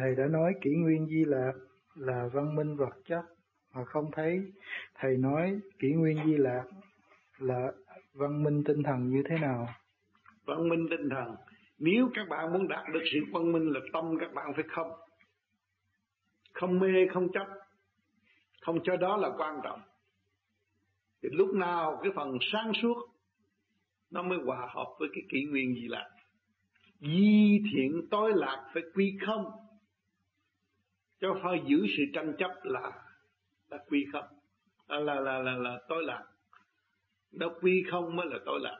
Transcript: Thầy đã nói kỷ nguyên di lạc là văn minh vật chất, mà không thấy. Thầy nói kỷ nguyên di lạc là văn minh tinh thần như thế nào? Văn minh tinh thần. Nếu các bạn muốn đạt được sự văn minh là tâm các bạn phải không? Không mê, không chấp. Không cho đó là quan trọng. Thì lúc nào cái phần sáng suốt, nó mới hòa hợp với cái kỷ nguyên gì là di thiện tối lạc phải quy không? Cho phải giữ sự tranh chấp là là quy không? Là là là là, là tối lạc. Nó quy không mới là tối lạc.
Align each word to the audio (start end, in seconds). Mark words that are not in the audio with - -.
Thầy 0.00 0.14
đã 0.14 0.26
nói 0.26 0.54
kỷ 0.60 0.70
nguyên 0.70 1.06
di 1.06 1.24
lạc 1.24 1.52
là 1.94 2.28
văn 2.32 2.56
minh 2.56 2.76
vật 2.76 2.96
chất, 3.04 3.22
mà 3.74 3.84
không 3.84 4.10
thấy. 4.12 4.52
Thầy 4.94 5.16
nói 5.16 5.60
kỷ 5.78 5.92
nguyên 5.92 6.18
di 6.26 6.36
lạc 6.36 6.64
là 7.38 7.72
văn 8.14 8.42
minh 8.42 8.62
tinh 8.64 8.82
thần 8.82 9.08
như 9.08 9.22
thế 9.28 9.38
nào? 9.38 9.68
Văn 10.44 10.68
minh 10.68 10.86
tinh 10.90 11.08
thần. 11.10 11.34
Nếu 11.78 12.10
các 12.14 12.28
bạn 12.28 12.52
muốn 12.52 12.68
đạt 12.68 12.84
được 12.92 13.00
sự 13.12 13.18
văn 13.32 13.52
minh 13.52 13.72
là 13.72 13.80
tâm 13.92 14.18
các 14.20 14.34
bạn 14.34 14.52
phải 14.54 14.64
không? 14.68 14.90
Không 16.52 16.78
mê, 16.78 17.06
không 17.12 17.32
chấp. 17.32 17.46
Không 18.60 18.78
cho 18.84 18.96
đó 18.96 19.16
là 19.16 19.30
quan 19.38 19.60
trọng. 19.64 19.80
Thì 21.22 21.28
lúc 21.32 21.54
nào 21.54 22.00
cái 22.02 22.12
phần 22.14 22.38
sáng 22.52 22.72
suốt, 22.82 22.96
nó 24.10 24.22
mới 24.22 24.38
hòa 24.44 24.68
hợp 24.74 24.86
với 24.98 25.08
cái 25.14 25.22
kỷ 25.28 25.44
nguyên 25.44 25.74
gì 25.74 25.88
là 25.88 26.10
di 27.00 27.60
thiện 27.72 28.08
tối 28.10 28.32
lạc 28.34 28.70
phải 28.74 28.82
quy 28.94 29.18
không? 29.26 29.44
Cho 31.20 31.40
phải 31.42 31.62
giữ 31.66 31.86
sự 31.96 32.02
tranh 32.14 32.34
chấp 32.38 32.50
là 32.62 32.92
là 33.70 33.78
quy 33.88 34.06
không? 34.12 34.24
Là 34.88 34.98
là 34.98 35.20
là 35.20 35.38
là, 35.38 35.56
là 35.56 35.80
tối 35.88 36.04
lạc. 36.04 36.24
Nó 37.32 37.48
quy 37.60 37.84
không 37.90 38.16
mới 38.16 38.26
là 38.26 38.38
tối 38.46 38.60
lạc. 38.62 38.78